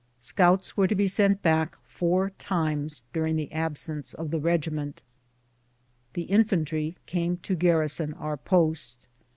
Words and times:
Scouts 0.19 0.75
were 0.75 0.87
to 0.87 0.95
be 0.95 1.07
sent 1.07 1.43
back 1.43 1.77
four 1.83 2.31
times 2.31 3.03
during 3.13 3.35
the 3.35 3.51
absence 3.51 4.15
of 4.15 4.31
the 4.31 4.39
regiment. 4.39 5.03
The 6.13 6.23
infantry 6.23 6.97
came 7.05 7.37
to 7.43 7.53
garrison 7.53 8.15
our 8.15 8.35
post. 8.35 9.07